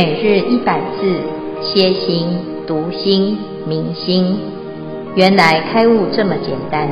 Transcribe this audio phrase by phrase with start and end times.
[0.00, 1.10] 每日一百字，
[1.60, 2.28] 歇心、
[2.68, 4.38] 读心、明心，
[5.16, 6.86] 原来开悟这么简单。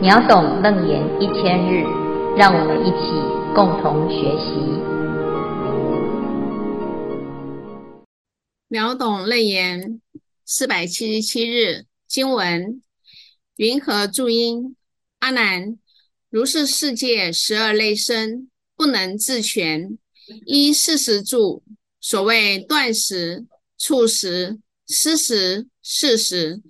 [0.00, 1.82] 秒懂楞严一千日，
[2.36, 3.10] 让我们一起
[3.56, 4.54] 共同学习。
[8.68, 10.00] 秒懂楞严
[10.44, 12.80] 四百七十七日经文：
[13.56, 14.76] 云何助因？
[15.18, 15.76] 阿难，
[16.30, 19.98] 如是世界十二类生，不能自全。
[20.46, 21.62] 依四时住，
[22.00, 23.46] 所谓断时、
[23.78, 26.62] 处时、失时、适时。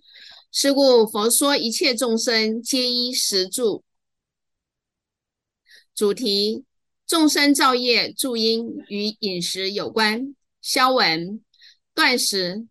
[0.56, 3.82] 是故佛说一切众生皆依时住。
[5.92, 6.64] 主题：
[7.06, 10.36] 众生造业助因与饮食有关。
[10.62, 11.42] 消文：
[11.92, 12.68] 断食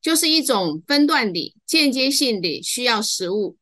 [0.00, 3.56] 就是一种分段的、间接性的需要食物。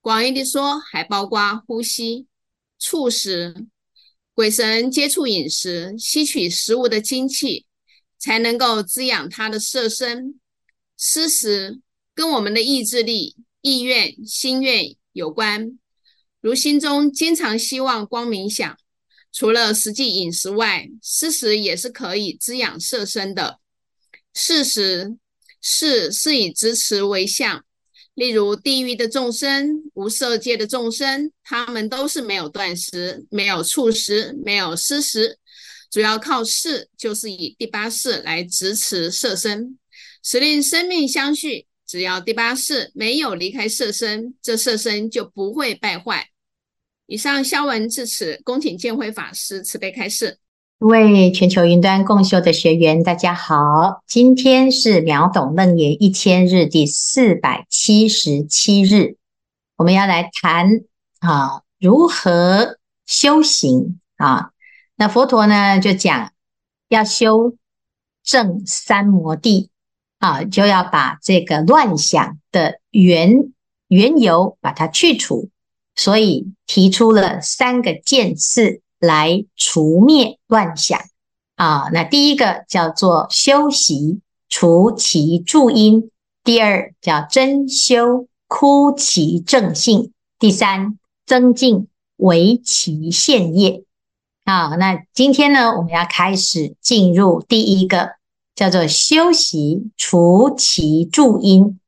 [0.00, 2.26] 广义的说，还包括呼吸。
[2.76, 3.68] 处时。
[4.34, 7.66] 鬼神接触饮食，吸取食物的精气，
[8.18, 10.40] 才能够滋养他的色身。
[10.96, 11.80] 失时
[12.14, 15.78] 跟我们的意志力、意愿、心愿有关。
[16.40, 18.76] 如心中经常希望光明想，
[19.32, 23.60] 除了实际饮食外，失时也是可以滋养色身的。
[24.32, 25.18] 适时，
[25.60, 27.64] 适是以执持为相。
[28.14, 35.38] 例如地狱的众生、无色界的众生，他们都是没有断食、没有触食、没有施食，
[35.90, 39.78] 主要靠识，就是以第八识来支持色身，
[40.22, 41.66] 使令生命相续。
[41.86, 46.28] 只要第八识没有离开色身，这色身就不会败坏。
[47.06, 50.38] 以上消文至此，恭请见辉法师慈悲开示。
[50.82, 59.16] 各位全球云端共修的学员，大家好，今天是秒懂楞严一千日第四百七十七日，
[59.76, 60.80] 我们要来谈
[61.20, 64.50] 啊如何修行啊。
[64.96, 66.32] 那佛陀呢就讲
[66.88, 67.54] 要修
[68.24, 69.70] 正三摩地
[70.18, 73.52] 啊，就要把这个乱想的缘
[73.86, 75.48] 缘由把它去除，
[75.94, 78.81] 所以提出了三个见次。
[79.02, 80.96] 来除灭乱想
[81.56, 81.88] 啊！
[81.92, 86.08] 那第一个叫做修习除其助因，
[86.44, 93.82] 第二叫真修枯其正性，第三增进为其现业。
[94.44, 98.12] 啊，那今天呢，我们要开始进入第一个
[98.54, 101.80] 叫做修习除其助因。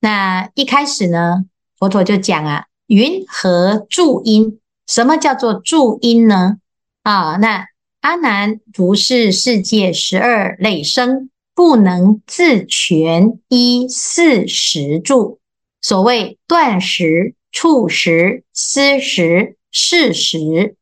[0.00, 1.44] 那一开始呢，
[1.78, 4.58] 佛陀就讲啊，云何助因？
[4.86, 6.56] 什么叫做助因呢？
[7.02, 7.66] 啊，那
[8.00, 15.40] 阿难如是世界十二类生，不能自全依四时住。
[15.80, 20.76] 所谓断时、处时、失时、适时。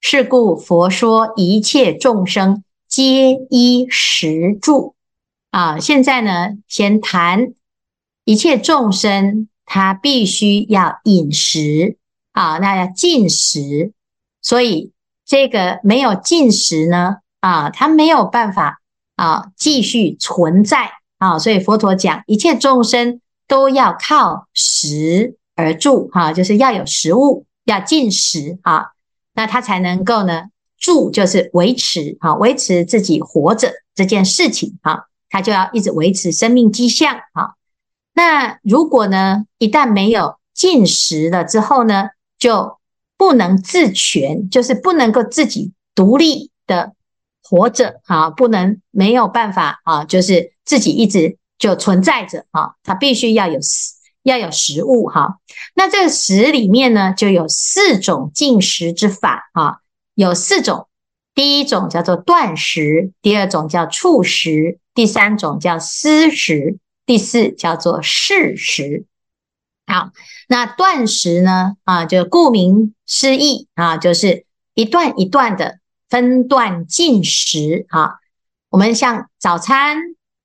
[0.00, 4.94] 是故佛说一切众生皆依食住。
[5.50, 7.54] 啊，现在呢，先谈
[8.24, 11.96] 一切众生，他必须要饮食
[12.30, 13.92] 啊，那要进食，
[14.40, 14.92] 所以。
[15.26, 18.80] 这个没有禁食呢，啊，它没有办法
[19.16, 28.92] 啊继续存在啊，所以佛陀讲一切众生都要靠食而住哈，就是要有食物，要禁食啊，
[29.34, 30.44] 那它才能够呢
[30.78, 37.54] 住，就是维持啊，维持自己活着这件事情啊，它就要一直维持生命迹象啊。
[38.14, 42.78] 那如果呢一旦没有禁食了之后呢，就
[43.16, 46.92] 不能自全，就是不能够自己独立的
[47.42, 55.38] 活着啊，不能没有办法啊，就是自己一直就存在着啊，它必须要有食，要有食物哈。
[55.74, 59.78] 那这个食里面呢，就有四种进食之法啊，
[60.14, 60.88] 有四种，
[61.34, 69.04] 第一种叫做断食，第二种叫促食，第三种叫思食，第四叫做适食。
[69.86, 70.10] 好，
[70.48, 71.74] 那断食呢？
[71.84, 74.44] 啊，就顾名思义啊，就是
[74.74, 75.78] 一段一段的
[76.08, 78.14] 分段进食啊。
[78.68, 79.98] 我们像早餐、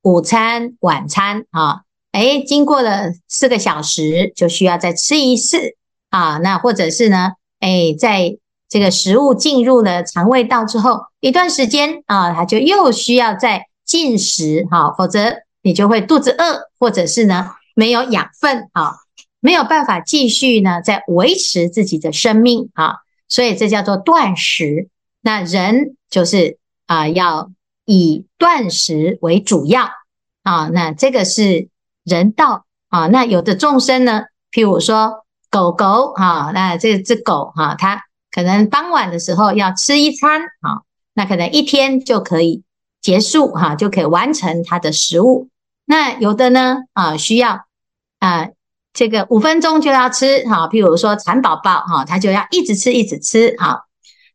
[0.04, 5.76] 午餐、晚餐啊，诶，经过了四个小时，就需要再吃一次
[6.10, 6.38] 啊。
[6.38, 8.38] 那或者是呢，诶，在
[8.70, 15.34] 这个食物进入了肠胃道之后，一段时间啊，它就又需要再进食哈，否则
[15.64, 18.94] 你就会肚子饿，或者是呢没有养分啊。
[19.42, 24.88] 没有办法继续呢，在维持自己的生命啊，所以这叫做断食。
[25.20, 27.52] 那人就是啊，要
[27.86, 29.90] 以断食为主要
[30.44, 30.70] 啊。
[30.70, 31.68] 那这个是
[32.04, 33.08] 人道啊。
[33.08, 40.82] 那有的众生呢，譬如说狗狗啊，那这只狗哈，它可能傍晚的时候要吃一餐啊，
[41.14, 42.64] 那可能一天就可以
[43.02, 45.50] 结束哈，就可以完成它的食物。
[45.86, 47.66] 那有的呢啊，需要
[48.20, 48.50] 啊
[48.94, 53.86] 这个五分钟就要吃哈，譬如说蚕宝宝哈，他就要一直吃一直吃哈。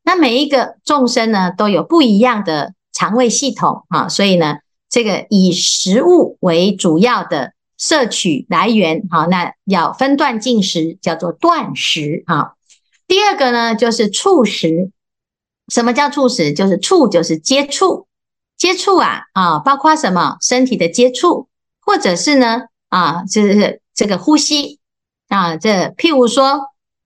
[0.02, 4.56] 那每一个众生呢，都有不一样的肠胃系统哈，所以呢，
[4.88, 12.52] 这个以食物为主要的摄取来源哈，那要分段进食，叫做断食啊。
[13.06, 14.90] 第二个呢，就是触食。
[15.68, 16.52] 什么叫触食？
[16.52, 18.06] 就是触就是接触，
[18.56, 21.48] 接触啊啊，包括什么身体的接触，
[21.80, 24.78] 或者是呢啊，就是这个呼吸
[25.28, 26.60] 啊，这譬如说，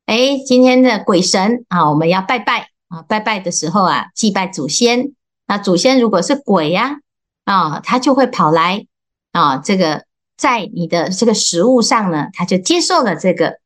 [0.05, 2.69] 哎，今天的鬼神啊，我们要拜拜。
[2.91, 5.13] 啊，拜拜的时候啊，祭拜祖先。
[5.47, 6.97] 那祖先如果是鬼呀，
[7.45, 8.85] 啊，他就会跑来
[9.31, 10.07] 啊，这个
[10.37, 13.61] 在你的这个食物上呢，他就接受了这个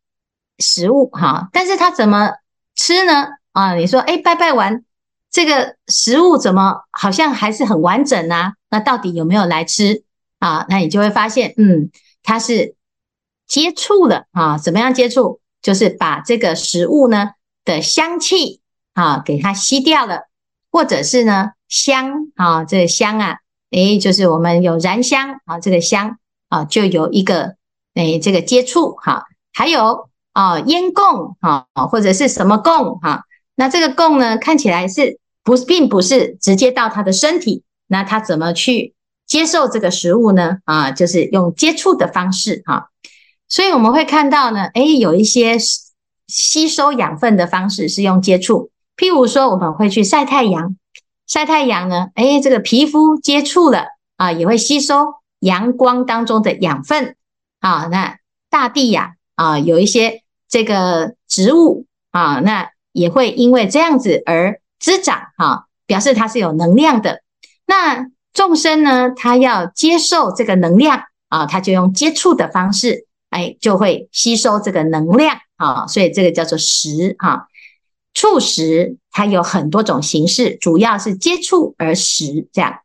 [0.58, 1.48] 食物哈。
[1.54, 2.32] 但是他怎么
[2.76, 3.28] 吃呢？
[3.52, 4.84] 啊，你说，哎，拜拜完
[5.30, 8.52] 这个食物怎么好像还是很完整啊？
[8.68, 10.04] 那到底有没有来吃
[10.38, 10.66] 啊？
[10.68, 11.90] 那你就会发现，嗯，
[12.22, 12.74] 他是
[13.46, 14.58] 接触了啊。
[14.58, 15.40] 怎么样接触？
[15.62, 17.30] 就是把这个食物呢
[17.64, 18.60] 的香气。
[18.94, 20.28] 啊，给它吸掉了，
[20.70, 23.38] 或者是呢香啊，这个香啊，
[23.72, 26.16] 诶，就是我们有燃香啊，这个香
[26.48, 27.56] 啊，就有一个
[27.94, 33.24] 诶这个接触哈，还有啊烟供啊，或者是什么供哈，
[33.56, 38.94] 那这个供呢，看起来是不并不是直接到他的身体，那他怎么去
[39.26, 40.58] 接受这个食物呢？
[40.66, 42.90] 啊，就是用接触的方式哈，
[43.54, 45.56] 所以我们会看到呢，诶，有一些
[46.26, 48.72] 吸收养分的方式是用接触。
[48.96, 50.74] 譬如说，我们会去晒太阳，
[51.28, 53.84] 晒太阳呢，诶，这个皮肤接触了
[54.16, 57.14] 啊，也会吸收阳光当中的养分
[57.60, 57.86] 啊。
[57.92, 58.16] 那
[58.50, 67.22] 大地呀啊，有一些这个植物啊，那也会因为这样子而滋长啊，表示它是有能量的。
[67.66, 77.48] 那众生呢，他要接受这个能量啊，他就用接触的方式，哎，就会吸收这个能量啊，所以这个叫做食啊。
[78.14, 82.78] 触食它有很多种形式，主要是接触而食这样。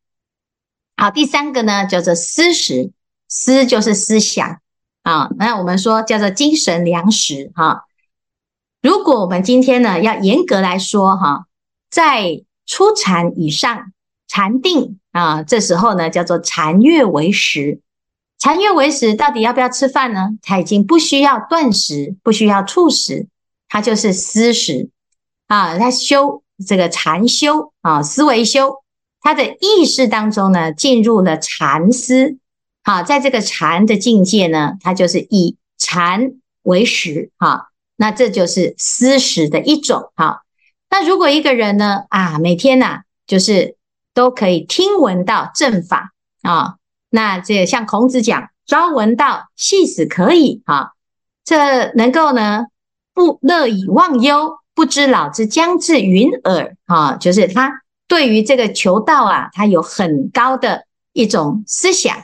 [0.97, 2.91] 好，第三个呢叫做思食，
[3.27, 4.59] 思就是思想
[5.03, 5.29] 啊。
[5.37, 7.83] 那我们说叫做精神粮食哈。
[8.81, 11.45] 如果我们今天呢要严格来说哈，
[11.91, 13.91] 在初禅以上
[14.27, 17.81] 禅定啊，这时候呢叫做禅悦为食。
[18.39, 20.29] 禅悦为食到底要不要吃饭呢？
[20.41, 23.27] 它已经不需要断食，不需要促食，
[23.67, 24.89] 它就是思食。
[25.47, 28.83] 啊，他修这个禅修啊，思维修，
[29.19, 32.37] 他的意识当中呢，进入了禅思。
[32.83, 37.31] 好，在这个禅的境界呢，他就是以禅为食。
[37.37, 40.11] 哈，那这就是思食的一种。
[40.15, 40.43] 哈，
[40.89, 43.75] 那如果一个人呢，啊，每天呐、啊，就是
[44.13, 46.13] 都可以听闻到正法
[46.43, 46.75] 啊，
[47.09, 50.61] 那这像孔子讲，朝闻道，夕死可矣。
[50.65, 50.93] 哈，
[51.43, 52.65] 这能够呢，
[53.13, 54.57] 不乐以忘忧。
[54.75, 62.15] 不知老之将至云耳啊，就是他对于这个求道啊，他有很高的一种思想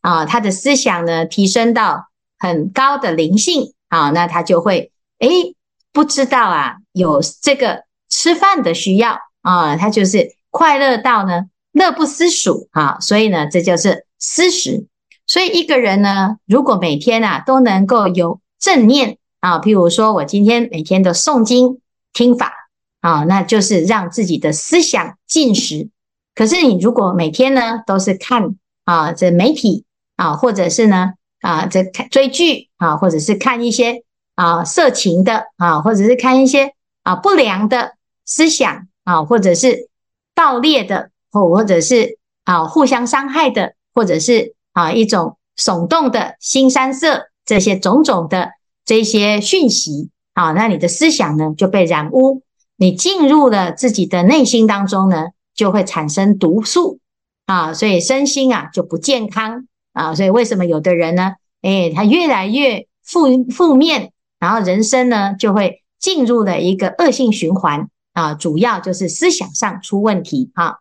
[0.00, 2.06] 啊，他的思想呢提升到
[2.38, 5.56] 很高的灵性啊，那他就会诶
[5.92, 14.86] 不知道啊有这个吃饭的需要啊，他就是快乐到呢乐不思蜀啊，所以呢这就是思食。
[15.26, 21.80] 所以一个人呢，如果每天啊都能够有正念啊，譬如说我今天每天都诵经。
[22.16, 22.52] 听法
[23.00, 25.88] 啊，那就是让自己的思想进食。
[26.32, 28.54] 可是你如果每天呢都是看
[28.84, 34.04] 啊这媒体啊，或者是呢啊这看追剧啊，或者是看一些
[34.36, 39.88] 啊色情的啊，或者是看一些啊不良的思想啊，或者是
[40.36, 48.50] 盗猎的，或或者是啊互相伤害的，或者是啊一种耸动的腥膻色这些种种的
[48.84, 50.10] 这些讯息。
[50.34, 52.42] 啊，那你的思想呢就被染污，
[52.74, 56.98] 你进入了自己的内心当中呢，就会产生毒素
[57.46, 64.10] 啊，所以身心啊就不健康啊，所以为什么有的人呢，诶，他越来越负负面，
[64.40, 70.80] 然后人生呢就会进入了一个恶性循环啊，主要就是思想上出问题哈，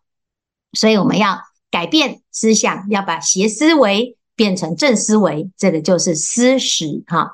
[0.72, 1.39] 所以我们要
[1.73, 7.31] 改变思想，要把邪思维变成正思维，这个就是思识哈。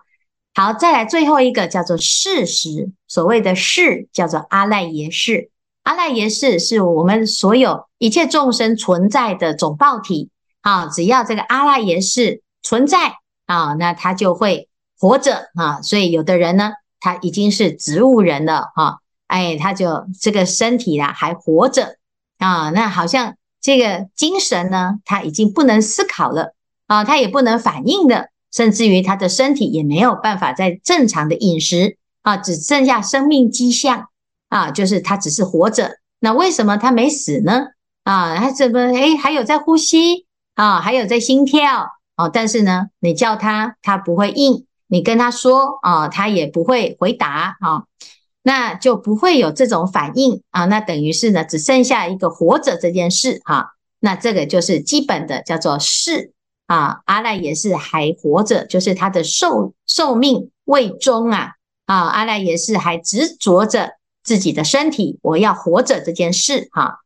[0.54, 5.52] 好，再来最后一个叫做事实，所谓的识叫做阿赖耶识。
[5.84, 10.30] 阿赖耶识是我们所有一切众生存在的总报体。
[10.62, 13.16] 啊，只要这个阿赖耶识存在
[13.46, 15.82] 啊，那他就会活着啊。
[15.82, 21.98] 所以有的人呢，他已经是植物人了哈，哎，他就这个身体啦还活着
[22.38, 22.70] 啊。
[22.70, 26.56] 那好像这个精神呢，他已经不能思考了
[26.88, 34.08] 啊，他也不能反应的，甚至于他的身体也没有办法在正常的饮食啊，只剩下生命迹象
[34.50, 35.98] 啊，就是他只是活着。
[36.20, 37.68] 那为什么他没死呢？
[38.04, 40.26] 啊，他怎么诶还有在呼吸
[40.56, 47.84] 啊，还有在心跳啊，但是呢，你叫他他不会应，你跟他说啊，他也不会回答啊。
[48.42, 56.32] 那就不会有这种反应啊，那等于是呢，只剩下一个活着这件事哈、那这个就是基本的叫做事
[56.68, 57.02] 啊。
[57.06, 61.52] 阿赖耶识还活着，就是他的寿寿命未终啊
[61.86, 62.08] 啊。
[62.08, 63.92] 阿赖耶识还执着着
[64.24, 67.00] 自己的身体，我要活着这件事哈、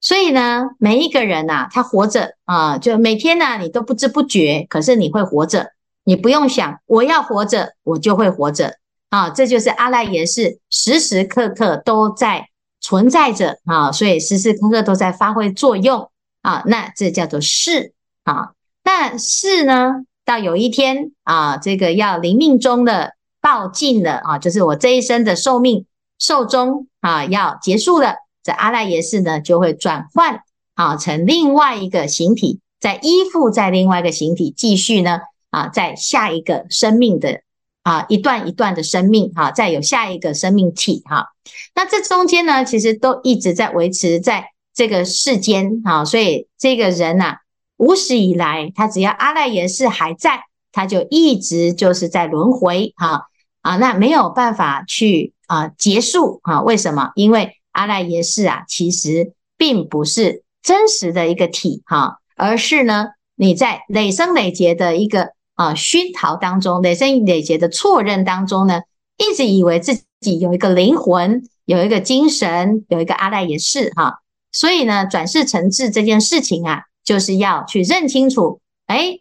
[0.00, 5.72] 所以呢，每一个人呐、啊，他活着啊，就每天呢、你都不知不觉，可是你会活着，
[6.04, 8.76] 你不用想我要活着，我就会活着。
[9.08, 12.48] 啊，这就是阿赖耶识时时刻刻都在
[12.80, 16.10] 存在着啊，所以时时刻刻都在发挥作用
[16.42, 16.62] 啊。
[16.66, 17.92] 那这叫做识
[18.24, 18.50] 啊。
[18.84, 25.86] 那识呢，到有一天啊，这个要临命终的报尽了啊，就是我这一生的寿命
[26.18, 30.40] 寿终啊，要结束了，这阿赖耶识呢就会转换
[30.74, 35.20] 啊成另外一个形体，再依附在另外一个形体，继续呢
[35.50, 37.40] 啊，在下一个生命的。
[37.86, 41.28] 啊，一段一段的生命，哈，再有下一个生命体，哈，
[41.72, 47.36] 那这中间呢，其实都一直在维持在这个世间，哈，所以这个人呐，
[47.76, 50.40] 无始以来，他只要阿赖耶识还在，
[50.72, 53.28] 他就一直就是在轮回，哈，
[53.62, 57.12] 啊，那没有办法去啊结束，哈，为什么？
[57.14, 65.35] 因为阿赖耶识啊，其实并不是真实的一个体，哈，而是呢，你在累生累劫的一个。
[65.56, 68.82] 啊，熏陶当中，累生累劫的错认当中呢，
[69.16, 74.20] 一直以为自己有一个灵魂，有一个精神，有一个阿赖耶识哈，
[74.52, 79.18] 所以呢，转世成智这件事情啊，就是要去认清楚，哎，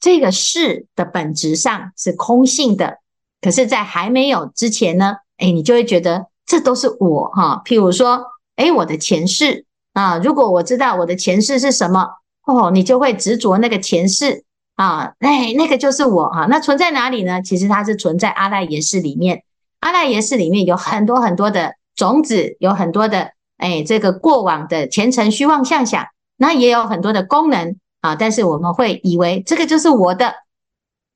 [0.00, 2.98] 这个识的本质上是空性的，
[3.40, 8.24] 可是，在还没有之前呢，哎，你就会觉得这都是我哈，譬如说，
[8.56, 12.08] 哎，我的前世啊，如果我知道我的前世是什么，
[12.46, 14.44] 哦，你就会执着那个前世。
[14.78, 17.42] 啊，哎，那个就是我哈，那存在哪里呢？
[17.42, 19.42] 其实它是存在阿赖耶识里面，
[19.80, 26.06] 阿赖耶识里面有很多很多的种子，有很多的哎，这个过往的前尘虚妄相想，
[26.36, 28.14] 那也有很多的功能啊。
[28.14, 30.32] 但是我们会以为这个就是我的，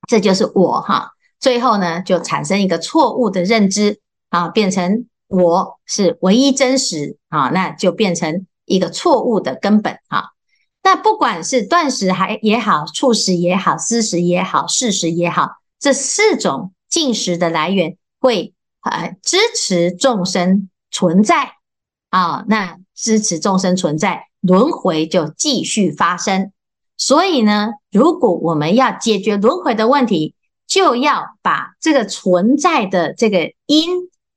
[0.09, 4.01] 这就是我哈，最后呢就产生一个错误的认知
[4.31, 10.31] 啊，变成我是唯一真实啊，那就变成一个错误的根本啊。
[10.85, 21.53] 那不管是断食还也好，触食也好，思食也好，识识也好，这四种进食的来源会呃支持众生存在
[22.11, 26.53] 啊，那支持众生存在，轮回就继续发生。
[26.97, 30.35] 所以呢，如果我们要解决轮回的问题，
[30.67, 33.89] 就要把这个存在的这个因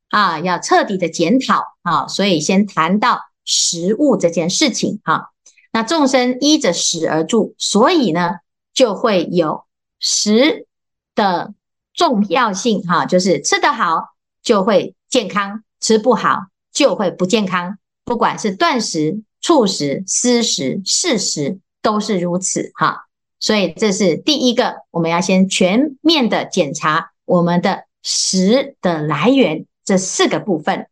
[0.10, 2.08] 啊，要彻底的检讨啊。
[2.08, 5.32] 所以先谈到食物这件事情哈。
[5.76, 8.36] 那众生依着食而住，所以呢，
[8.74, 9.66] 就会有
[10.00, 10.68] 食
[11.14, 11.54] 的
[11.94, 17.78] 重要性哈，就是吃得好就会健康，吃不好就会不健康。
[18.06, 23.08] 不管是断食、促食、思识、识识，都是如此哈。
[23.42, 30.88] 所以这是第一个，我们要先全面的检查我们的食的来源这四个部分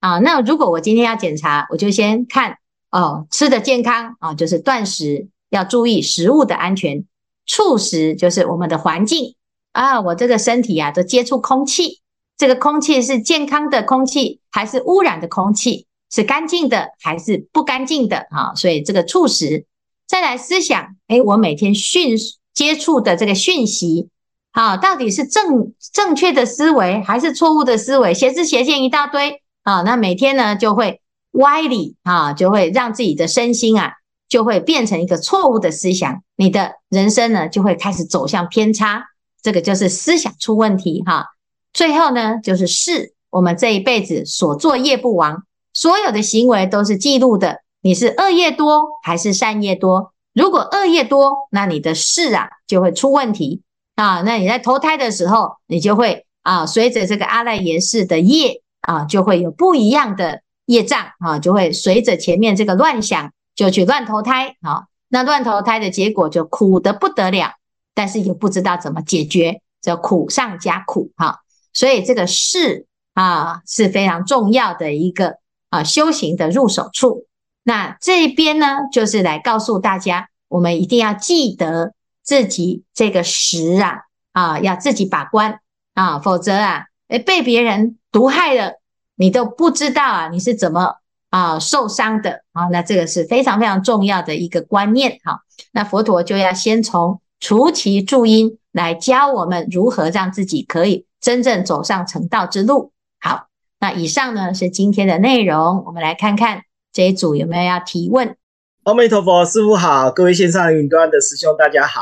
[0.00, 0.18] 啊。
[0.18, 2.58] 那如果我今天要检查，我就先看。
[2.96, 7.04] 哦，吃的健康啊，就是断食，要注意食物的安全。
[7.44, 9.34] 触食就是我们的环境
[9.72, 12.00] 啊，我这个身体啊，都接触空气，
[12.38, 15.86] 这个空气是健康的空气还是污染的空气？
[16.10, 18.26] 是干净的还是不干净的？
[18.30, 19.66] 啊，所以这个触食。
[20.08, 22.16] 再来思想，诶，我每天讯
[22.54, 24.08] 接触的这个讯息，
[24.52, 28.14] 啊，到底是正正确的思维还是错误的思维？
[28.14, 31.02] 邪知邪见一大堆啊，那每天呢就会。
[31.36, 33.92] 歪理啊，就会让自己的身心啊，
[34.28, 39.04] 就会变成一个错误的思想，你的人生呢就会开始走向偏差，
[39.42, 41.26] 这个就是思想出问题哈。
[41.72, 50.12] 最后呢，就是事，我们这一辈子所作业不亡，所有的行为都是记录的，你是恶业多还是善业多？
[50.32, 53.62] 如果恶业多，那你的事啊就会出问题
[53.94, 54.22] 啊。
[54.22, 60.42] 那你在投胎的时候，你就会啊，随着这个阿赖耶识的业啊，就会有不一样的。
[60.66, 64.84] 业障啊，就会随着前面这个乱想，就去乱投胎啊。
[65.08, 67.54] 那乱投胎的结果就苦得不得了，
[67.94, 71.40] 但是也不知道怎么解决，就苦上加苦哈。
[71.72, 75.36] 所以这个识啊是非常重要的一个
[75.70, 77.26] 啊修行的入手处。
[77.62, 84.00] 那这边呢，就是来告诉大家，我们一定要记得自己这个识啊
[84.32, 85.60] 啊，要自己把关
[85.94, 88.80] 啊，否则啊，诶被别人毒害了，
[89.16, 90.96] 你都不知道啊，你是怎么
[91.30, 92.66] 啊受伤的啊？
[92.70, 95.18] 那这个是非常非常重要的一个观念。
[95.24, 95.40] 好，
[95.72, 102.92] 那佛陀就要先从除其助因来教我们如何让自己可以真正走上成道之路。
[103.18, 103.48] 好，
[103.80, 106.62] 那以上呢是今天的内容，我们来看看。
[106.92, 108.36] 这一组有没有要提问？
[108.84, 112.00] 阿弥陀佛，师父好，各位线上云端的师兄大家好。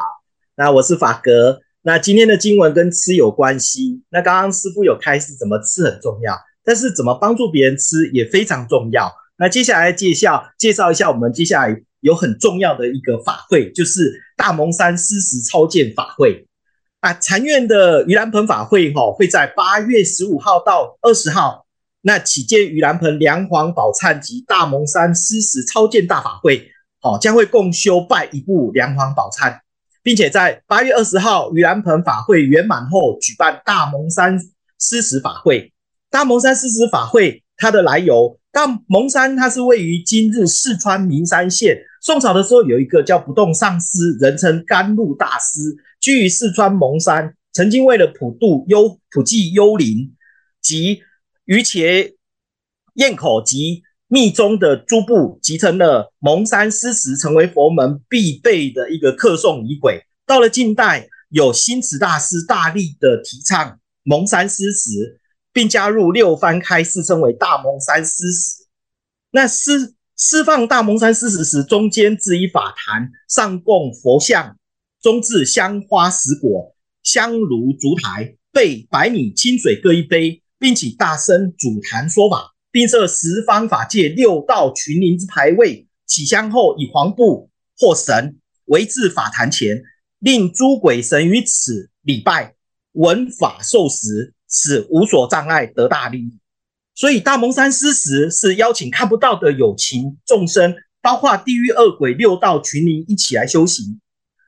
[0.54, 1.58] 那我是法格。
[1.82, 4.04] 那今天的经文跟吃有关系。
[4.10, 9.12] 那刚刚师父有开示，怎么吃很重要，但是怎么帮助别人吃也非常重要。
[9.36, 16.46] 那接下来介绍介绍一下，我们接下来有很重要的一个法会，就是大蒙山施食超荐法会
[17.00, 17.12] 啊。
[17.14, 21.66] 禅院的盂兰盆法会哈，会在八月十五号到二十号。
[22.06, 29.58] 那起见盂兰盆梁皇宝忏及大蒙山施食超荐大法会，好，将会共修拜一部梁皇宝忏，
[30.02, 34.38] 并且在八月二十号盂兰盆法会圆满后，举办大蒙山
[34.78, 35.72] 施食法会。
[36.14, 41.76] 大蒙山施食法会它的来由，大蒙山它是位于今日四川名山县。
[42.00, 45.58] 宋朝的时候，有一个叫不动上师，人称甘露大师，
[46.00, 50.14] 居于四川蒙山，曾经为了普度幽普济幽灵
[50.62, 51.00] 及
[51.46, 52.14] 于且
[52.94, 60.00] 堰口及密宗的诸部集成了蒙山施食，成为佛门必备的一个客诵仪轨。
[60.24, 65.18] 到了近代，有心慈大师大力的提倡蒙山施食，
[65.54, 68.66] 并加入六番开示，称为大蒙山施食。
[69.30, 74.58] 那施施放大蒙山施食时，中间置一法坛，上供佛像，
[75.00, 80.42] 中置香花石果、香炉烛台，备白米清水各一杯。
[80.56, 85.86] 并起大声主坛说法，并设十方法界六道群灵之牌位。
[86.06, 88.36] 起香后，以黄布或绳
[88.66, 89.82] 围至法坛前，
[90.20, 92.54] 令诸鬼神于此礼拜
[92.92, 96.38] 闻法受食，使无所障碍，得大利益。
[96.94, 104.00] 所以大蒙山施食是邀请看不到的有情众生，包括地狱恶鬼六道群灵一起来修行。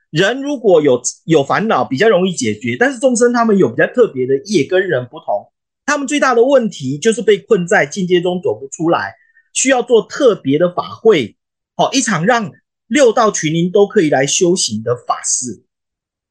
[0.09, 5.51] 人如果有有烦恼，比较容易解决，但是众生他们有比较特别的业，跟人不同。
[5.85, 9.13] 他们最大的问题就是被困在境界中走不出来，
[9.51, 11.35] 需要做特别的法会，
[11.75, 12.49] 好一场让
[12.87, 15.63] 六道群灵都可以来修行的法事。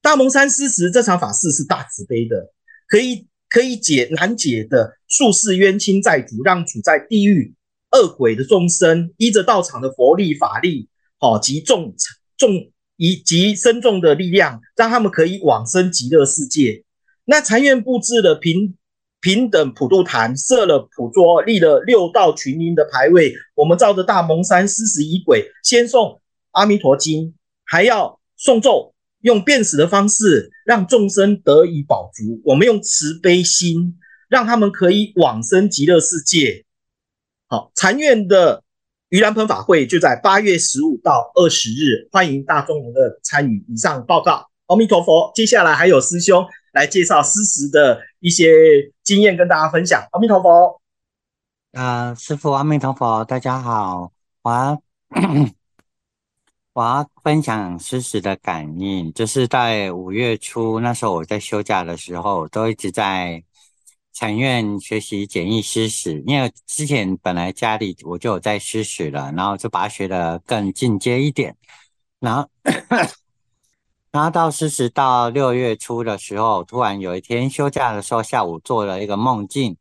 [0.01, 2.53] 大蒙山施食这场法事是大慈悲的，
[2.89, 7.55] 可以可以解难解的宿世冤亲债主，让处在地狱
[7.93, 11.95] 恶鬼的众生依着道场的佛力法力，好及众
[12.37, 16.85] 众以及深重的力量，让他们可以往生极乐世界。
[17.25, 18.77] 那禅院布置了平。
[19.23, 23.35] 平等普度坛设了普桌，立了六道群灵的牌位。
[23.55, 28.95] 我们照着大蒙山施食仪轨，先诵阿弥陀经，还要诵咒，
[29.27, 32.41] 用辨识的方式让众生得以饱足。
[32.45, 36.65] 我们用慈悲心，让他们可以往生极乐世界。
[37.49, 38.63] 好，禅院的
[39.11, 43.65] 盂兰盆法会就在八月十五到二十日，欢迎大众的参与。
[43.69, 45.33] 以上报告，阿弥陀佛。
[45.35, 46.47] 接下来还有师兄。
[46.73, 48.53] 来介绍施食的一些
[49.03, 50.07] 经验跟大家分享。
[50.13, 50.79] 阿弥陀佛，
[51.73, 54.13] 啊、呃，师父阿弥陀佛，大家好，
[54.43, 54.79] 晚安
[56.77, 63.43] 我要分享施食的感应，就是在五月初那时候，我在休假的时候，都一直在
[64.13, 71.57] 禅院学习简易施食，因为之前本来家里我就有在施食了，然后就把它学得更进阶一点，
[72.21, 72.47] 然后。
[74.13, 79.79] 然后到施食到六月初的时候，突然有一天休假的时候，下午做了一个梦境，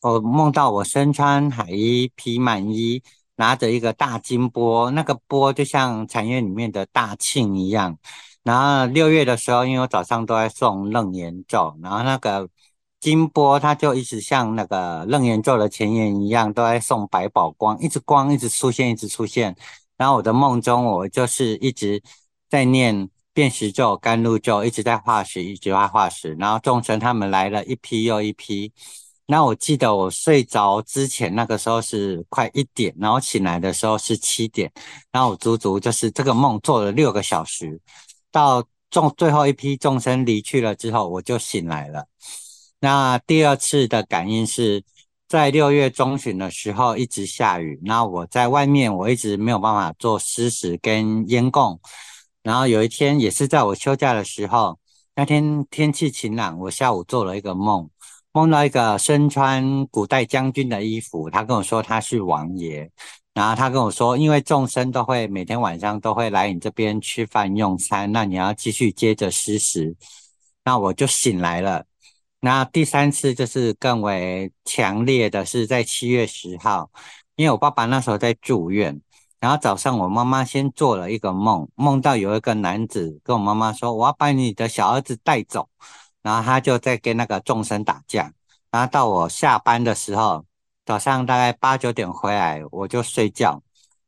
[0.00, 3.00] 我梦到我身穿海衣、披满衣，
[3.36, 7.98] 拿着一个大金钵，那个钵就像禅院里面的大庆一样。
[8.42, 12.48] 然后六月的时候，因为我早上都在诵楞严咒，然后那个
[13.00, 19.56] 金钵它就一直像那个楞严咒的前言一样，都在送百宝光，一直光一直出现，一直出现。
[19.96, 22.02] 然后我的梦中，我就是一直
[22.48, 23.10] 在念。
[23.34, 26.36] 辨识咒、甘露咒一直在化石，一直在化石。
[26.38, 28.72] 然后众生他们来了一批又一批。
[29.26, 34.70] 那我记得我睡着之前那个时候是快一点，然后醒来的时候是七点。
[35.10, 37.80] 然后我足足就是这个梦做了六个小时。
[38.30, 42.06] 到众最后一批众生离去了之后，我就醒来了。
[42.80, 44.84] 那第二次的感应是
[45.26, 51.80] 在六月中旬的时候一直下雨，那我在外面我一直没有办法做施食跟烟供。
[52.42, 54.78] 然后有一天也是在我休假的时候，
[55.16, 57.88] 那天天气晴朗，我下午做了一个梦，
[58.34, 62.90] 梦到一个身穿古代将军的衣服，他跟我说他是王爷，
[63.32, 69.94] 然后他跟我说，因为众生都会每天晚上都会来你这边吃饭用餐，那你要继续接着施食。
[70.64, 71.84] 那我就醒来了。
[72.40, 76.90] 那第三次就是更为强烈的是在七月十号，
[77.36, 79.00] 因为我爸爸那时候在住院，
[79.38, 85.68] 然后早上我妈妈先做了一个梦，梦到有一个男子跟我妈妈说，我要把你的小儿子带走，
[86.24, 88.32] 然后他就在跟那个众生打架。
[88.72, 90.44] 然后到我下班的时候。
[90.86, 93.62] 早上大概八九点回来，我就睡觉。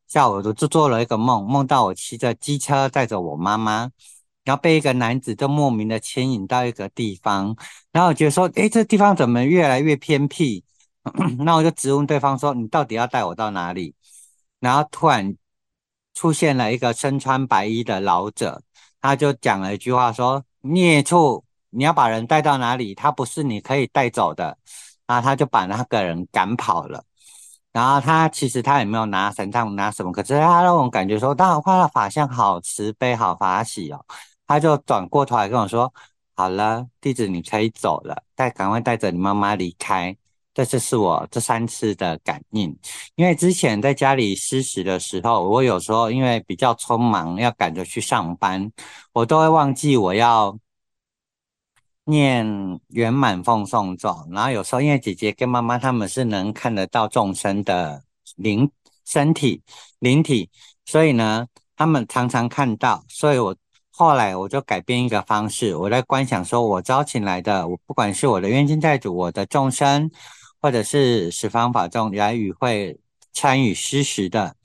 [0.07, 3.89] 下午我就做了一个梦，梦到我骑着机车载着我妈妈，
[4.43, 7.55] 然后被一个男子就莫名的牵引到一个地方。
[7.91, 10.63] 然后我觉得说，诶，这地方怎么越来越偏僻？
[11.43, 13.95] 那我就质问对方说，你到底要带我到哪里？
[14.59, 15.35] 然后突然
[16.13, 18.61] 出现了一个身穿白衣的老者，
[19.01, 22.95] 他就讲了一句话说：“孽畜，你要把人带到哪里？
[22.95, 24.57] 他不是你可以带走的。”
[25.07, 27.01] 然后他就把那个人赶跑了，
[27.71, 34.05] 然后他其实他也没有拿神杖拿什么，可是他让我感觉说，当然画的法相好慈悲好法喜哦，
[34.45, 35.93] 他就转过头来跟我说
[36.35, 40.13] ：“好了，弟子你可以走了，带赶快带着你妈妈离开。”
[40.53, 42.77] 这就是我这三次的感应，
[43.15, 48.69] 因为之前在家里施食的时候，我有时候因为比较匆忙要赶着去上班，
[49.13, 50.59] 我都会忘记我要。
[52.09, 58.01] 念圆满奉送咒，然后有时候因为姐姐跟妈妈他们是能看得到众生的
[58.37, 58.71] 灵
[59.03, 59.61] 身体
[59.99, 60.49] 灵体，
[60.85, 63.53] 所以呢，他们常常看到，所以我
[63.91, 70.09] 后来我就改变一个方式，我在观想说，我招请来的，我不管是我的冤亲债主，我的众生，
[70.61, 72.97] 或者是十方法众来与会
[73.33, 74.55] 参与施食的，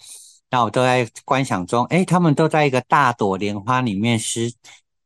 [0.49, 4.55] 那我都在观想中，诶，他们都在一个大朵莲花里面施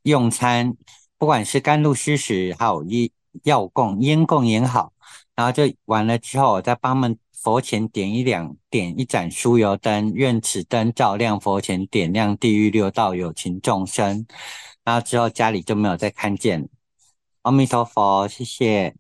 [0.03, 0.77] 用餐。
[1.19, 3.11] 不管是甘露施食，还有一
[3.45, 4.93] 药供、烟供也好，
[5.35, 14.27] 然后就完了之后，我再帮们佛前点一两点一盏酥油灯，愿此灯照亮佛前，点亮地狱六道有情众生。
[14.85, 16.69] 然后之后家里就没有再看见。
[17.43, 18.95] 阿弥陀佛，谢谢。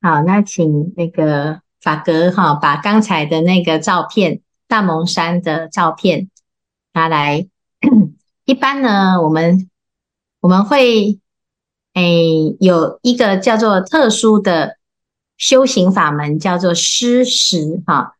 [0.00, 6.30] 好，那请那个法格哈，把刚才的那个照片，大蒙山的照片
[6.92, 7.48] 拿来。
[8.44, 9.68] 一般呢，我们
[10.40, 11.18] 我们会。
[11.94, 12.02] 哎，
[12.58, 14.76] 有一个叫做特殊的
[15.36, 18.14] 修行法门，叫做施食哈。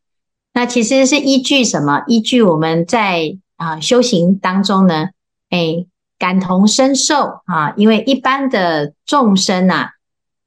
[0.53, 2.03] 那其实是依据什么？
[2.07, 5.09] 依据我们在啊修行当中呢，
[5.49, 5.87] 哎，
[6.19, 7.73] 感同身受啊。
[7.77, 9.93] 因为一般的众生呐，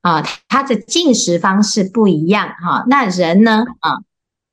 [0.02, 2.84] 啊，他的进食方式不一样哈。
[2.88, 3.98] 那人呢，啊，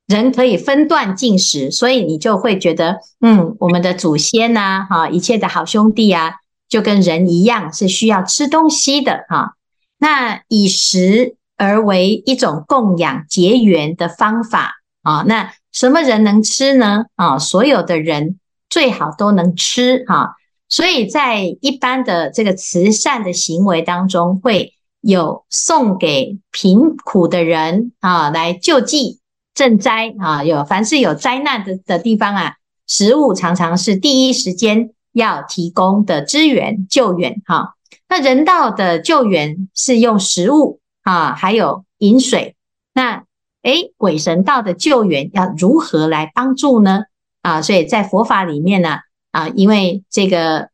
[0.07, 6.37] 人可以分段进食，所以你就会觉得，嗯，我们的祖先呐，哈，一切的好兄弟啊。
[6.73, 9.53] 就跟人一样是需要吃东西的哈，
[9.99, 17.05] 那以食而为一种供养结缘的方法啊，那什么人能吃呢？
[17.15, 18.39] 啊，所有的人
[18.71, 20.35] 最好都能吃哈，
[20.67, 29.19] 所以在一般的这个慈善的行为当中，会有送给贫苦的人啊来救济
[29.55, 32.55] 赈灾啊，有凡是有灾难的的地方啊，
[32.87, 34.89] 食物常常是第一时间。
[35.13, 37.75] 要提供的支援救援哈，
[38.09, 42.55] 那人道的救援是用食物啊，还有饮水。
[42.93, 43.23] 那
[43.61, 47.03] 诶，鬼神道的救援要如何来帮助呢？
[47.43, 48.97] 啊，所以在佛法里面呢，
[49.31, 50.69] 啊，因为这个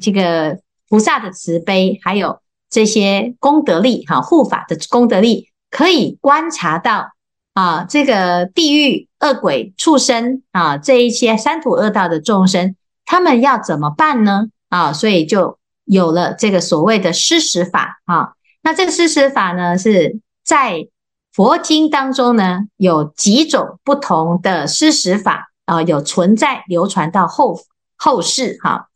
[0.00, 7.12] 这个菩萨的慈悲，还有这些功德力哈，护法的功德力，可以观察到
[7.54, 12.76] 啊，这个地狱恶鬼畜生啊，这一些三途恶道的众生。
[13.10, 14.46] 他们要怎么办呢？
[14.68, 18.34] 啊，所以就有了这个所谓的施食法啊。
[18.62, 20.86] 那这个施食法呢，是在
[21.32, 27.58] 佛经当中呢，有几种不同的施食法啊，有存在流传到后
[27.96, 28.86] 后世哈。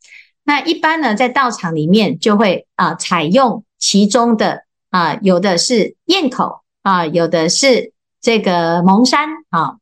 [0.45, 9.75] 那一般呢，在道场里面就会啊，采用其中的啊，有的是咽口啊，有的是这个蒙山啊，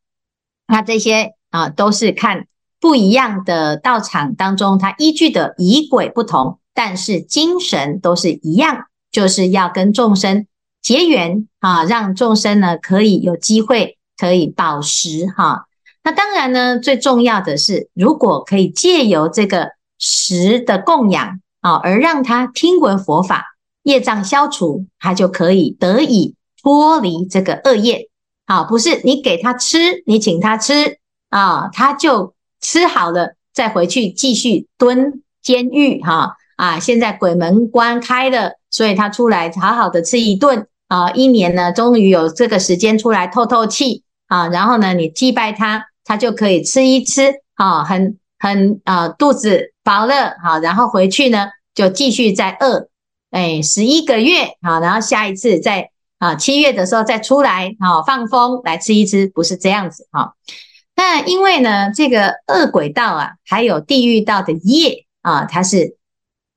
[0.65, 2.47] 那这些啊都是看。
[2.83, 10.45] 不一样的道场当中，它依据的仪轨不同，但是精神都是一样，就是要跟众生
[10.81, 15.63] 结缘啊，让众生呢可以有机会可以饱食哈。
[16.03, 28.09] 那当然呢，最重要的是，如果可以借由这个食的供养啊，而让他听闻佛法，业障消除，他就可以得以脱离这个恶业。
[28.45, 30.97] 好，不是你给他吃，你请他吃
[31.29, 32.32] 啊，他就。
[32.63, 36.79] 吃好了再回去继续蹲监狱哈啊！
[36.79, 41.11] 现在鬼门关开了，所以他出来好好的吃一顿啊！
[41.11, 44.47] 一年呢，终于有这个时间出来透透气啊！
[44.47, 52.87] 然后呢，你祭拜他他就可以吃一吃，啊，很很啊，肚子饱了，好，然后回去呢就继续再饿，
[53.31, 60.33] 哎，十一个月，好，然后下一次再啊七月的时候再出来，啊，放风来吃一吃，不是这样子，哈。
[60.95, 65.97] 那因为呢，这个恶鬼道啊，还有地狱道的业啊，它是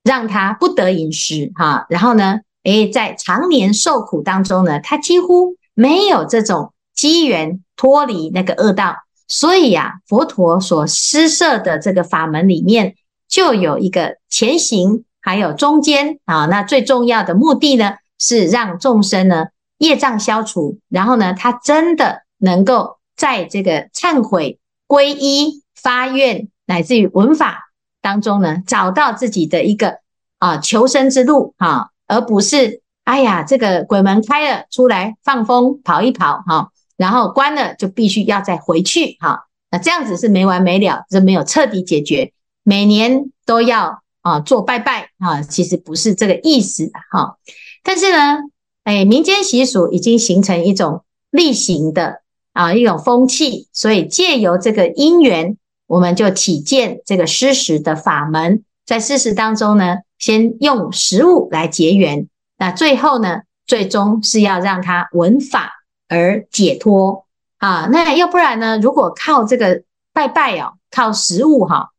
[0.03, 8.97] 让他不得饮食，哈，然后呢，诶，在常年受苦当中呢，他几乎没有这种机缘脱离那个恶道。
[9.29, 12.95] 所以呀，佛陀所施设的这个法门里面，
[13.29, 16.47] 就有一个前行，还有中间啊。
[16.47, 19.47] 那最重要的目的呢，是让众生呢
[19.79, 27.71] 业障消除，然后呢，他真的能够在这个忏悔、皈依、发愿，乃至于闻法
[28.03, 30.01] 当中呢，找到自己的一个
[30.39, 36.71] 啊求生之路哈，而不是哎呀，这个鬼门开了，出来放风跑一跑哈。
[36.97, 42.33] 然后关了就必须要再回去哈，那这样子是没完没了，这没有彻底解决。
[42.63, 47.37] 每年都要啊做拜拜啊，其实不是这个意思哈。
[47.83, 48.39] 但是呢，
[48.85, 52.23] 哎，民间习俗已经形成一种例行的
[52.57, 58.65] 啊一种风气，所以借由这个因缘，我们就体见这个施食的法门。
[58.85, 65.75] 在施食当中呢，先用食物来结缘，那最后呢，最终是要让他闻法。
[66.09, 67.27] 而解脱
[67.59, 68.79] 啊，那要不然呢？
[68.79, 71.91] 如果靠这个拜拜哦，靠食物哈，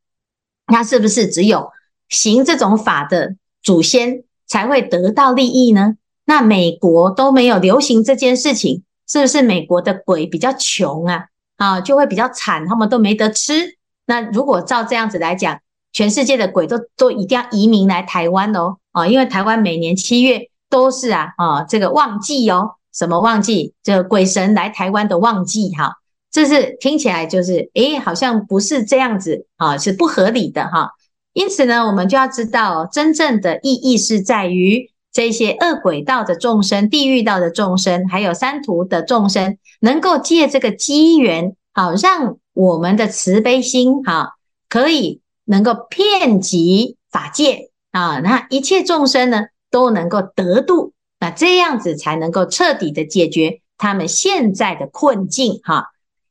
[0.72, 1.72] 那是不是只有
[2.08, 5.96] 行这种法的祖先才会得到利益呢？
[6.24, 11.26] 那美国都没有流行这件事情，是不是美国的鬼比较穷啊？
[11.58, 13.78] 啊，就会比较惨，他们都没得吃。
[14.06, 15.60] 那如果照这样子来讲，
[15.92, 22.72] 全世界的鬼都都一定要移民来台湾哦，啊，因为台湾每年七月都是啊啊这个旺季哦。
[22.94, 23.76] 什么旺季？
[23.84, 25.98] 这鬼神来台湾的旺季哈，
[26.32, 30.92] 这是听起来就是诶，好像不是这样子啊，是不合理的哈。
[31.34, 44.36] 因此呢，我们就要知道，真正的意义是在于这些恶鬼道的众生、地狱道的众生，还有三途的众生，能够借这个机缘，好让我们的慈悲心哈，
[44.70, 50.94] 可以能够遍及法界啊，那一切众生呢都能够得度。
[51.20, 55.86] 那这样子才能够彻底的解决他们现在的困境哈。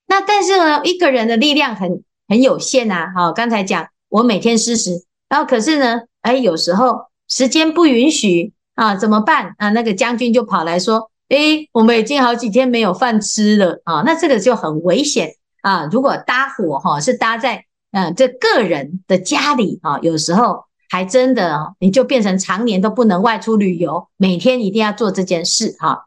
[0.07, 3.09] 那但是呢，一个人的力量很很有限呐。
[3.12, 9.71] 哈，刚才讲我每天施食，然后可是呢，哎，有时候时间不允许啊，怎么办啊？
[9.71, 14.05] 那个将军就跑来说，哎，我们已经好几天没有饭吃了啊。
[14.07, 15.89] 那这个就很危险啊。
[15.91, 20.65] 如果搭伙哈，是搭在嗯这个人的家里啊，有时候。
[20.89, 26.05] 还真的，你就变成常年都不能外出旅游，每天一定要做这件事哈。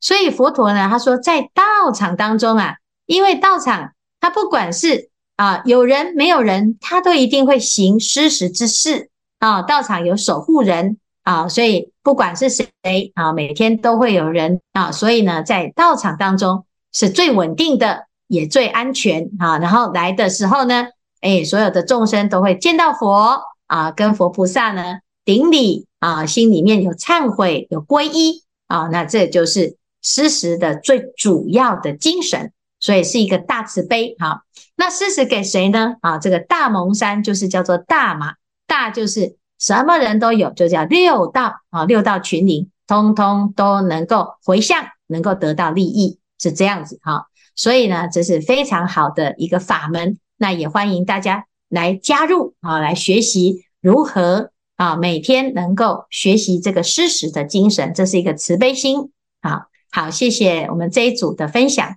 [0.00, 9.62] 所以佛陀呢，他说在道场当中啊，因为道场他不管是啊有人没有人，他都一定会行施食之事啊。
[9.62, 12.70] 道场有守护人啊，所以不管是谁
[13.14, 14.90] 啊，每天都会有人啊。
[14.90, 19.58] 所以呢，在道场当中是最稳定的，也最安全啊。
[19.58, 20.88] 然后来的时候呢，
[21.20, 23.40] 哎，所有的众生都会见到佛。
[23.70, 34.16] 啊，跟佛菩萨呢顶礼啊，心里面有忏悔，有皈依啊，那这就是施食的最主要的精神，所以是一个大慈悲。
[34.18, 34.40] 好，
[34.74, 35.94] 那施食给谁呢？
[36.00, 38.32] 啊，这个大蒙山就是叫做大嘛，
[38.66, 47.26] 大就是什么人都有，就叫六道啊，六道群灵通通都能够回向，能够得到利益，是这样子哈。
[47.54, 51.44] 所以呢，这是非常好的一个法门，那也欢迎大家。
[51.68, 59.12] 来加入啊，来学习如何啊，每天能够学习这个施食的精神，这是一个慈悲心。
[59.40, 61.94] 好，好，谢谢我们这一组的分享。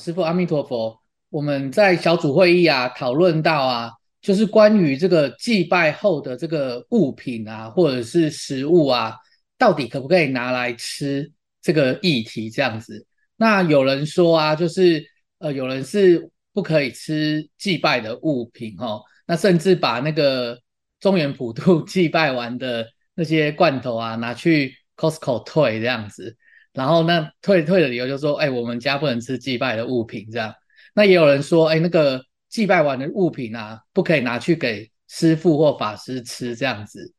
[0.00, 1.00] 师父阿弥陀佛。
[1.28, 9.14] 我们在小组会议啊讨论到啊，就是关于这个祭拜后的这个物品啊，或者是食物啊，
[9.56, 11.30] 到底可不可以拿来吃
[11.62, 13.06] 这个议题这样子。
[13.36, 15.04] 那有人说啊，就是
[15.38, 19.02] 呃，有人是不可以吃祭拜的物品哦。
[19.26, 20.60] 那甚至把那个
[20.98, 26.36] 中原普渡 祭拜完的那些罐头啊，拿去 Costco 退这样子，
[26.74, 30.54] 然后那退退的理由就是说，哎，我们家不能吃祭拜的物品这样。
[30.94, 37.14] 那也有人说，哎，那个祭拜完的物品啊，不可以拿去给师傅或法师吃这样子。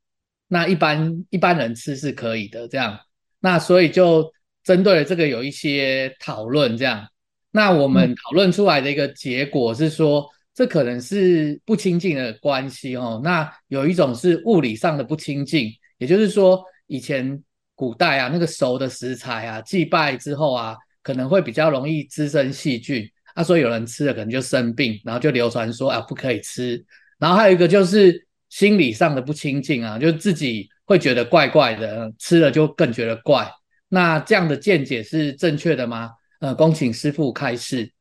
[0.47, 2.99] 那一般一般人吃是可以的这样。
[3.39, 4.31] 那所以就
[4.63, 7.07] 针对了这个有一些讨论这样。
[7.49, 10.29] 那我们讨论出来的一个结果是说。
[10.53, 13.21] 这可能是不亲近的关系哦。
[13.23, 17.41] 那有一种是物理上的不亲近，也就是说，以前
[17.73, 26.83] 古代啊，那个熟的食材啊，祭拜之后啊，可能会比较容易滋生细菌，啊，所以有人吃了可能就生病，然后就流传说啊不可以吃。
[27.19, 33.49] 然后还有一个就是心理上的不清净啊，就自己会觉得怪怪的，吃了就更觉得怪。
[33.89, 36.11] 那这样的见解是正确的吗？
[36.39, 37.91] 呃，恭请师傅开示。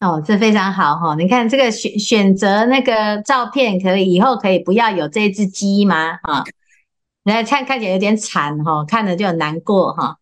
[0.00, 1.14] 哦，这非常好哈！
[1.14, 6.18] 你看这个选选择那个照片，可以以后可以不要有这只鸡吗？
[6.22, 6.42] 啊，
[7.24, 10.16] 来看看起来有点惨哈，看了就很难过哈。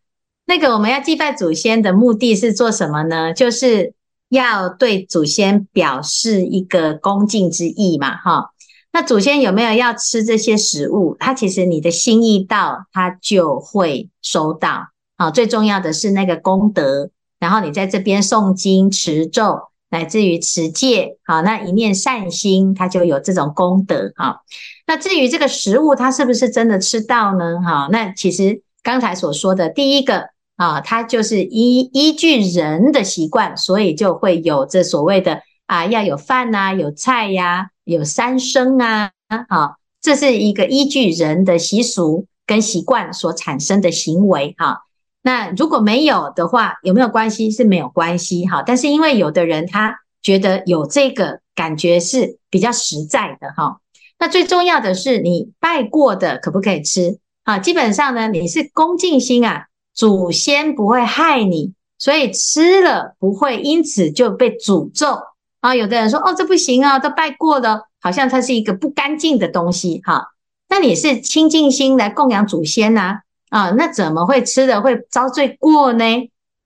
[0.47, 3.33] 那个我们要祭拜祖先的目的是做什么呢？
[3.33, 3.95] 就是
[4.29, 8.51] 要对祖先表示一个恭敬之意嘛哈。
[8.93, 11.17] 那祖先有没有要吃这些食物？
[11.21, 15.31] 他其实你的心意到，他就会收到啊。
[15.31, 17.11] 最重要的是那个功德。
[17.39, 19.61] 然后你在这边诵经持咒，
[19.91, 24.41] 乃至于持戒，好，那一念善心，它就有这种功德，哈。
[24.89, 27.61] 那至于这个食物，它是不是真的吃到呢？
[27.61, 44.83] 哈，那其实刚才所说的第一个啊，它就是依依据人的习惯，所以就会有这所谓的啊，要有饭呐，有菜呀，有三牲啊，啊，这是一个依据人的习俗跟习惯所产生的行为，哈。
[45.23, 47.51] 那如果没有的话，有没有关系？
[47.51, 48.63] 是没有关系哈。
[48.67, 53.79] 但是因为有的人他觉得有这个感觉是比较实在的哈。
[54.19, 57.59] 那最重要的是你拜过的可不可以吃啊？
[57.61, 59.68] 基本上呢，你是恭敬心啊，
[59.99, 65.19] 祖先不会害你，所以吃了不会因此就被诅咒
[65.61, 65.75] 啊。
[65.75, 70.29] 有的人说哦，这不行啊，都拜过了，好像它是一个不干净的东西哈。
[70.69, 73.23] 那你是清净心来供养祖先呐？
[73.51, 76.05] 啊，那怎么会吃的会遭罪过呢？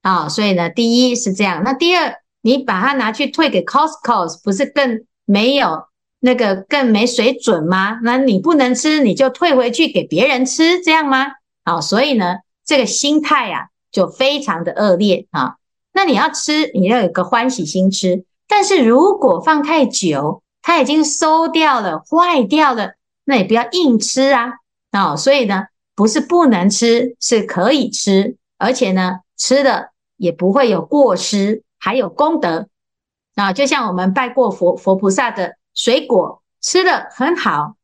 [0.03, 5.85] 啊，所以呢，第一是这样，那第二，你把它拿去退给 Costco，不是更没有
[6.21, 7.99] 那个更没水准吗？
[8.03, 11.29] 那你不能吃，你就退回去给别人吃，这样吗？
[11.65, 15.57] 啊，所以呢，这个心态啊，就非常的恶劣啊。
[15.93, 22.95] 那你要吃，你要有个欢喜心吃，但是如果放太久，它已经馊掉了、坏掉了，
[23.25, 24.53] 那也不要硬吃啊。
[24.91, 25.67] 啊，所以呢。
[25.95, 32.67] 不是不能吃，是可以吃，而且呢，吃的也不会有过失，还有功德
[33.35, 33.53] 啊。
[33.53, 37.77] 就像我们拜过佛佛菩萨的水果，吃的很好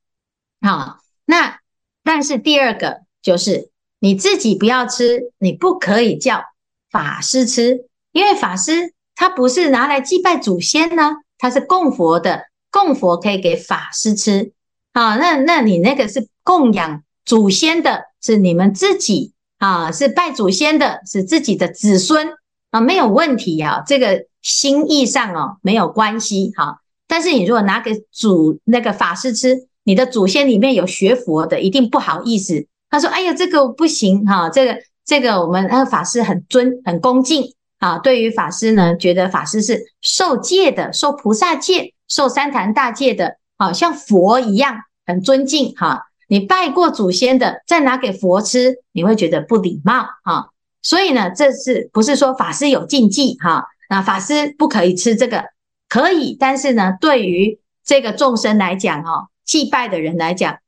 [0.62, 1.00] 啊。
[1.26, 1.60] 那
[2.02, 6.42] 但是第二个就是你自己不要吃，你不可以叫
[6.90, 14.52] 法师吃，因为法师他不是拿来祭拜祖先呢，他是供佛的，供佛可以给法师吃
[14.92, 15.16] 啊。
[15.16, 17.02] 那那你那个是供养。
[17.24, 22.26] 祖先的是你们自己啊，是拜祖先的，是自己的子孙
[22.70, 26.78] 啊，没有问题呀，这个心意上哦没有关系哈。
[27.06, 32.66] 但是你如果拿给祖那个法师吃，你的祖先里面有学佛的，一定不好意思。
[32.90, 50.50] 他说：“哎呀，这个不行哈，这个这个我们那个法师很尊很恭敬啊，对于法师呢，觉得法师是受戒的，受菩萨戒，受三坛大戒的，啊，像佛一样很尊敬哈。”你拜过祖先的，再拿给佛吃，你会觉得不礼貌哈。
[50.82, 53.64] 所以呢，这是不是说法师有禁忌哈？
[53.88, 55.42] 那法师不可以吃这个，
[55.88, 60.58] 可以，但是呢，对于这个众生来讲哦，祭拜的人来讲，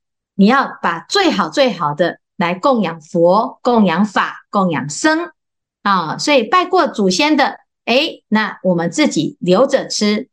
[0.41, 5.29] 你要把最好最好的来供养佛、供养法、供养僧
[5.83, 6.17] 啊。
[6.17, 10.31] 所以拜过祖先的，诶，那我们自己留着吃。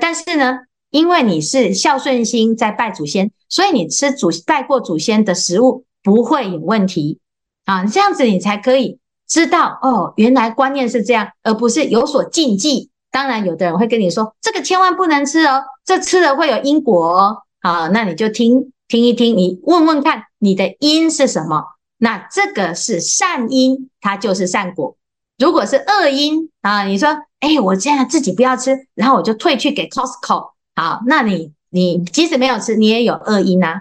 [0.00, 7.20] 但是呢，因为你是孝顺心在拜祖先，所以你吃祖拜过祖先的食物不会有问题
[7.64, 7.86] 啊。
[7.86, 12.90] 这样子你才可以知道哦，原来观念是这样，而不是有所禁忌。
[13.12, 17.36] 当然，有的人会跟你说这个千万不能吃哦，这吃了会有因果哦。
[17.60, 21.64] 好，那你就听听一听，你问问看你的因是什么。
[21.96, 24.98] 那这个是善因，它就是善果；
[25.38, 27.08] 如果是恶因啊，你说
[27.40, 30.50] 哎，我这样自己不要吃，然后我就退去给 Costco。
[30.76, 33.80] 好，那你你即使没有吃，你也有恶因啊，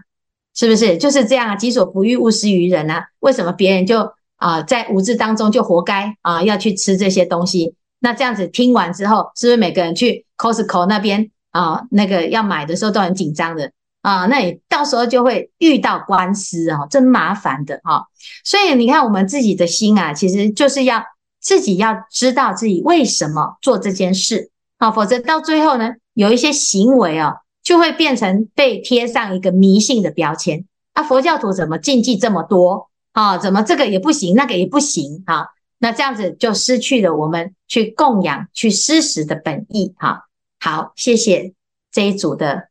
[0.56, 0.98] 是不是？
[0.98, 3.08] 就是这样啊，己所不欲，勿施于人啊。
[3.20, 7.76] 为什么别人就啊、在无知当中就活该啊、要去吃这些东西？
[8.00, 18.06] 那这样子听完之后，是不是每个人去 Costco 那边啊、那个要买的时候都很紧张的啊、那你到时候就会遇到官司啊，真麻烦的哈、哦。
[18.44, 21.04] 所以你看，我们自己的心啊，其实就是要
[21.40, 25.94] 自己要知道自己为什么做这件事啊、否则到最后呢？
[26.14, 31.04] 有一些行为哦，就会变成被贴上一个迷信的标签啊！
[31.04, 33.38] 佛教徒怎么禁忌这么多啊？
[33.38, 35.48] 怎么这个也不行，那个也不行啊？
[35.78, 40.26] 那这样子就失去了我们去供养、去施食的本意哈。
[40.60, 41.54] 好，谢谢
[41.92, 42.70] 这一组的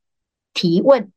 [0.53, 1.11] 提问。